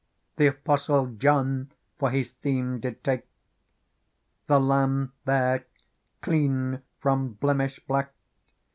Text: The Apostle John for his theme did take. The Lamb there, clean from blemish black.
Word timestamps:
The 0.37 0.47
Apostle 0.47 1.13
John 1.13 1.67
for 1.99 2.09
his 2.09 2.31
theme 2.31 2.79
did 2.79 3.03
take. 3.03 3.27
The 4.47 4.59
Lamb 4.59 5.13
there, 5.25 5.65
clean 6.23 6.81
from 6.99 7.33
blemish 7.33 7.79
black. 7.85 8.11